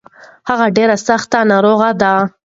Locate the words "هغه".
0.49-0.65